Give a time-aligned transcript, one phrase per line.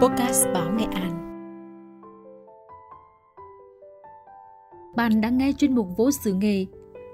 [0.00, 1.10] Podcast Báo Nghệ An
[4.96, 6.66] Bạn đang nghe chuyên mục Vô xứ nghề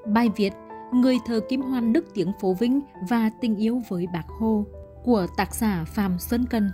[0.07, 0.51] Bài viết
[0.93, 4.67] Người thờ Kim Hoan đức tiếng phố Vinh và tình yêu với bạc Hồ
[5.05, 6.71] của tác giả Phạm Xuân Cần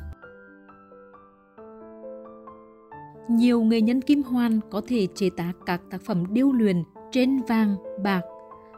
[3.29, 6.83] Nhiều nghệ nhân kim Hoan có thể chế tác các tác phẩm điêu luyện
[7.13, 8.21] trên vàng, bạc.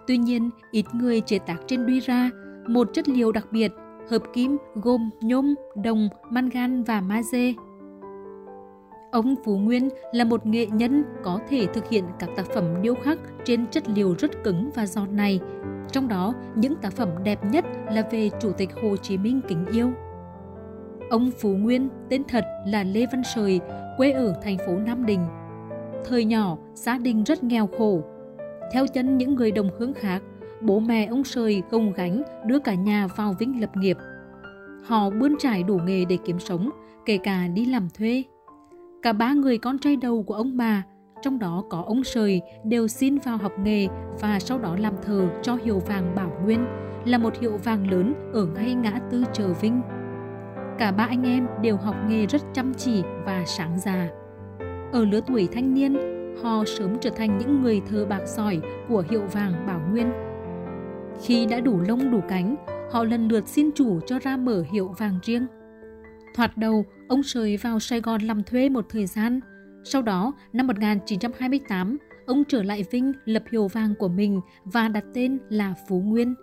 [0.06, 2.30] Tuy nhiên, ít người chế tác trên đuôi ra,
[2.68, 3.72] một chất liệu đặc biệt,
[4.10, 7.54] hợp kim gồm nhôm, đồng, mangan và magie.
[9.12, 12.94] Ông Phú Nguyên là một nghệ nhân có thể thực hiện các tác phẩm điêu
[12.94, 15.40] khắc trên chất liệu rất cứng và giòn này.
[15.92, 19.64] Trong đó, những tác phẩm đẹp nhất là về Chủ tịch Hồ Chí Minh kính
[19.72, 19.90] yêu.
[21.10, 23.60] Ông Phú Nguyên, tên thật là Lê Văn Sời,
[23.96, 25.26] quê ở thành phố Nam Định.
[26.04, 28.00] Thời nhỏ, gia đình rất nghèo khổ.
[28.72, 30.22] Theo chân những người đồng hướng khác,
[30.62, 33.96] bố mẹ ông sơi gồng gánh đưa cả nhà vào Vinh lập nghiệp.
[34.84, 36.70] Họ bươn trải đủ nghề để kiếm sống,
[37.06, 38.22] kể cả đi làm thuê.
[39.02, 40.82] Cả ba người con trai đầu của ông bà,
[41.22, 43.86] trong đó có ông sơi đều xin vào học nghề
[44.20, 46.66] và sau đó làm thờ cho hiệu vàng Bảo Nguyên,
[47.04, 49.80] là một hiệu vàng lớn ở ngay ngã tư Chợ Vinh.
[50.78, 54.08] Cả ba anh em đều học nghề rất chăm chỉ và sáng già.
[54.92, 55.96] Ở lứa tuổi thanh niên,
[56.42, 60.12] họ sớm trở thành những người thơ bạc giỏi của hiệu vàng Bảo Nguyên.
[61.20, 62.56] Khi đã đủ lông đủ cánh,
[62.90, 65.46] họ lần lượt xin chủ cho ra mở hiệu vàng riêng.
[66.34, 69.40] Thoạt đầu, ông Sời vào Sài Gòn làm thuê một thời gian.
[69.84, 75.04] Sau đó, năm 1928, ông trở lại Vinh lập hiệu vàng của mình và đặt
[75.14, 76.34] tên là Phú Nguyên.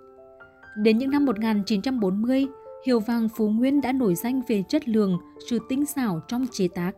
[0.77, 2.47] Đến những năm 1940,
[2.85, 6.67] Hiệu vàng Phú Nguyên đã nổi danh về chất lượng, sự tinh xảo trong chế
[6.67, 6.91] tác.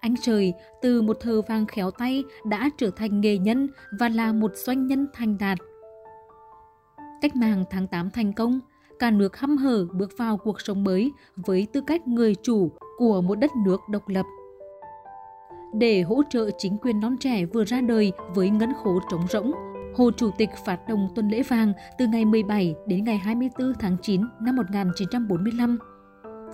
[0.00, 0.52] Anh Trời
[0.82, 3.68] từ một thờ vàng khéo tay đã trở thành nghề nhân
[3.98, 5.58] và là một doanh nhân thành đạt.
[7.20, 8.60] Cách mạng tháng 8 thành công,
[8.98, 13.20] cả nước hăm hở bước vào cuộc sống mới với tư cách người chủ của
[13.22, 14.26] một đất nước độc lập.
[15.74, 19.52] Để hỗ trợ chính quyền non trẻ vừa ra đời với ngân khố trống rỗng,
[19.96, 23.96] Hồ Chủ tịch phát động tuần lễ vàng từ ngày 17 đến ngày 24 tháng
[24.02, 25.78] 9 năm 1945.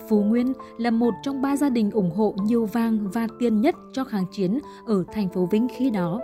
[0.09, 3.75] Phú Nguyên là một trong ba gia đình ủng hộ nhiều vàng và tiền nhất
[3.93, 6.21] cho kháng chiến ở thành phố Vinh khi đó.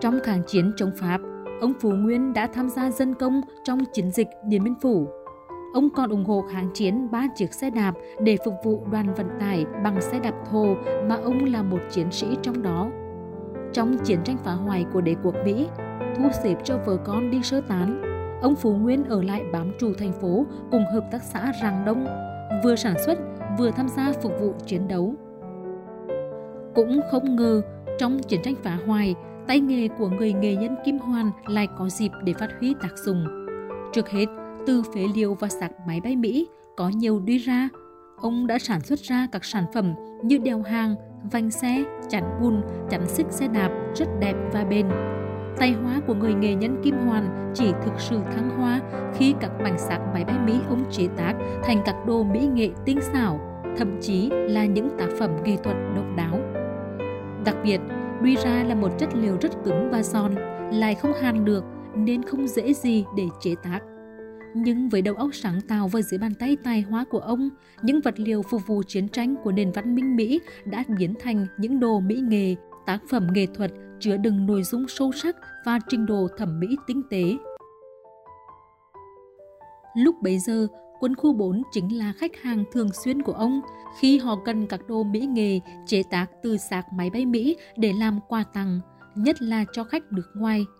[0.00, 1.20] Trong kháng chiến chống Pháp,
[1.60, 5.08] ông Phú Nguyên đã tham gia dân công trong chiến dịch Điện Biên Phủ.
[5.74, 9.28] Ông còn ủng hộ kháng chiến 3 chiếc xe đạp để phục vụ đoàn vận
[9.40, 10.74] tải bằng xe đạp thô
[11.08, 12.90] mà ông là một chiến sĩ trong đó
[13.72, 15.68] trong chiến tranh phá hoại của đế quốc Mỹ,
[16.16, 18.02] thu xếp cho vợ con đi sơ tán,
[18.42, 22.06] ông Phú Nguyên ở lại bám trụ thành phố cùng hợp tác xã Ràng Đông,
[22.64, 23.18] vừa sản xuất
[23.58, 25.14] vừa tham gia phục vụ chiến đấu.
[26.74, 27.62] Cũng không ngờ,
[27.98, 29.14] trong chiến tranh phá hoại,
[29.46, 32.98] tay nghề của người nghề nhân Kim Hoàn lại có dịp để phát huy tác
[32.98, 33.24] dụng.
[33.92, 34.26] Trước hết,
[34.66, 37.68] từ phế liệu và sạc máy bay Mỹ có nhiều đi ra,
[38.16, 40.94] ông đã sản xuất ra các sản phẩm như đèo hàng,
[41.32, 44.86] vành xe, chắn bùn, chắn xích xe đạp rất đẹp và bền.
[45.56, 48.80] Tài hóa của người nghề nhân Kim Hoàn chỉ thực sự thăng hoa
[49.14, 52.70] khi các mảnh sạc máy bay Mỹ ông chế tác thành các đồ mỹ nghệ
[52.84, 53.40] tinh xảo,
[53.78, 56.38] thậm chí là những tác phẩm nghệ thuật độc đáo.
[57.44, 57.80] Đặc biệt,
[58.20, 60.34] đuôi ra là một chất liệu rất cứng và giòn,
[60.72, 61.64] lại không hàn được
[61.94, 63.80] nên không dễ gì để chế tác.
[64.54, 67.50] Nhưng với đầu óc sáng tạo và dưới bàn tay tài hóa của ông,
[67.82, 71.46] những vật liệu phục vụ chiến tranh của nền văn minh Mỹ đã biến thành
[71.58, 72.54] những đồ mỹ nghệ,
[72.86, 73.70] tác phẩm nghệ thuật
[74.00, 77.22] chứa đựng nội dung sâu sắc và trình độ thẩm mỹ tinh tế.
[79.96, 80.66] Lúc bấy giờ,
[81.00, 83.60] quân khu 4 chính là khách hàng thường xuyên của ông
[84.00, 87.92] khi họ cần các đồ mỹ nghệ chế tác từ sạc máy bay Mỹ để
[87.92, 88.80] làm quà tặng,
[89.14, 90.66] nhất là cho khách nước ngoài–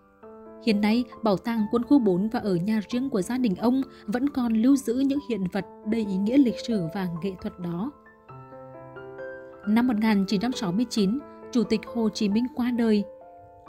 [0.67, 3.83] Hiện nay, bảo tàng quân khu 4 và ở nhà riêng của gia đình ông
[4.07, 7.61] vẫn còn lưu giữ những hiện vật đầy ý nghĩa lịch sử và nghệ thuật
[7.61, 7.91] đó.
[9.69, 11.19] Năm 1969,
[11.53, 13.05] Chủ tịch Hồ Chí Minh qua đời.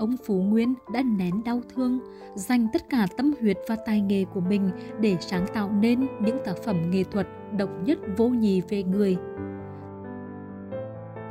[0.01, 1.99] Ông Phú Nguyên đã nén đau thương,
[2.35, 4.69] dành tất cả tâm huyết và tài nghề của mình
[4.99, 9.17] để sáng tạo nên những tác phẩm nghệ thuật độc nhất vô nhì về người.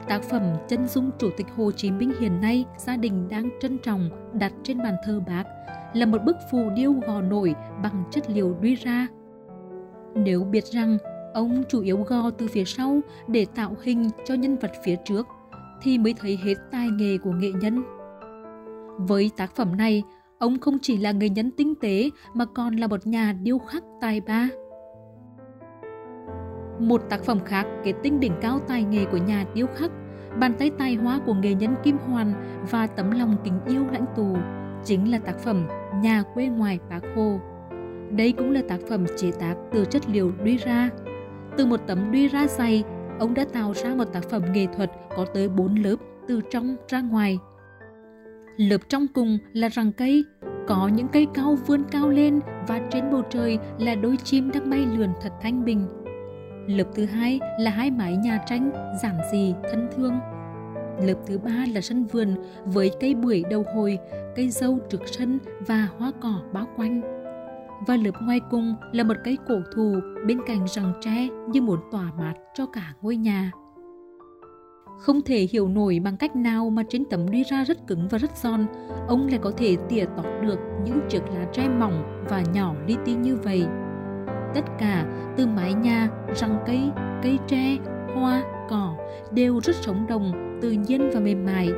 [0.09, 3.79] Tác phẩm Chân dung Chủ tịch Hồ Chí Minh hiện nay gia đình đang trân
[3.79, 5.45] trọng đặt trên bàn thờ bác
[5.95, 9.07] là một bức phù điêu gò nổi bằng chất liệu đuôi ra.
[10.15, 10.99] Nếu biết rằng
[11.35, 15.27] ông chủ yếu gò từ phía sau để tạo hình cho nhân vật phía trước
[15.83, 18.00] thì mới thấy hết tài nghề của nghệ nhân.
[19.07, 20.03] Với tác phẩm này,
[20.39, 23.83] ông không chỉ là người nhấn tinh tế mà còn là một nhà điêu khắc
[24.01, 24.49] tài ba.
[26.79, 29.91] Một tác phẩm khác kết tinh đỉnh cao tài nghề của nhà điêu khắc,
[30.41, 32.33] bàn tay tài hoa của nghề nhân Kim Hoàn
[32.71, 34.37] và tấm lòng kính yêu lãnh tù
[34.85, 35.67] chính là tác phẩm
[36.03, 37.41] Nhà quê ngoài Bác Hồ.
[38.11, 40.91] Đây cũng là tác phẩm chế tác từ chất liệu đuôi ra.
[41.57, 42.85] Từ một tấm đuôi ra dày,
[43.19, 45.97] ông đã tạo ra một tác phẩm nghệ thuật có tới 4 lớp
[46.29, 47.39] từ trong ra ngoài
[48.61, 50.25] lợp trong cùng là răng cây,
[50.69, 54.71] có những cây cao vươn cao lên và trên bầu trời là đôi chim đang
[54.71, 55.87] bay lượn thật thanh bình.
[56.67, 58.71] Lớp thứ hai là hai mái nhà tranh
[59.03, 60.15] giản dị, thân thương.
[61.07, 62.35] Lớp thứ ba là sân vườn
[62.65, 63.99] với cây bưởi đầu hồi,
[64.37, 67.01] cây dâu trước sân và hoa cỏ bao quanh.
[67.87, 71.81] Và lớp ngoài cùng là một cây cổ thụ bên cạnh rặng tre như muốn
[71.93, 73.53] tỏa mát cho cả ngôi nhà.
[75.01, 78.19] Không thể hiểu nổi bằng cách nào mà trên tấm đi ra rất cứng và
[78.19, 78.67] rất giòn,
[79.09, 82.97] ông lại có thể tỉa tọt được những chiếc lá tre mỏng và nhỏ li
[83.05, 83.67] ti như vậy.
[84.55, 85.07] Tất cả
[85.37, 86.81] từ mái nhà, răng cây,
[87.23, 87.77] cây tre,
[88.15, 88.97] hoa, cỏ
[89.33, 91.69] đều rất sống động, tự nhiên và mềm mại.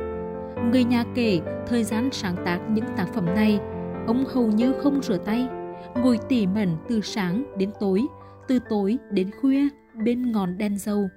[0.71, 3.59] Người nhà kể thời gian sáng tác những tác phẩm này,
[4.07, 5.47] ông hầu như không rửa tay,
[5.95, 8.05] ngồi tỉ mẩn từ sáng đến tối,
[8.47, 9.67] từ tối đến khuya
[10.05, 11.07] bên ngọn đèn dầu.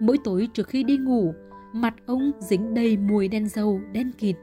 [0.00, 1.34] Mỗi tối trước khi đi ngủ,
[1.72, 4.36] mặt ông dính đầy mùi đen dầu đen kịt.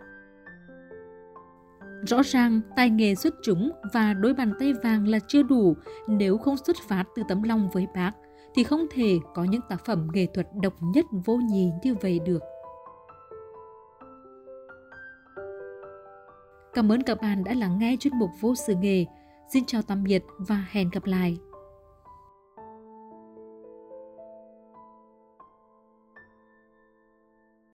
[2.07, 5.75] Rõ ràng tài nghề xuất chúng và đôi bàn tay vàng là chưa đủ
[6.07, 8.11] nếu không xuất phát từ tấm lòng với bác
[8.55, 12.19] thì không thể có những tác phẩm nghệ thuật độc nhất vô nhì như vậy
[12.25, 12.41] được.
[16.73, 19.05] Cảm ơn các bạn đã lắng nghe chuyên mục Vô sự nghề.
[19.53, 21.37] Xin chào tạm biệt và hẹn gặp lại.